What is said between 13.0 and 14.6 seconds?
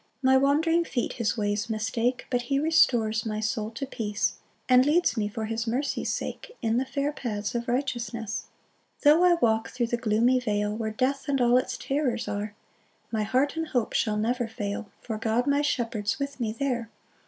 My heart and hope shall never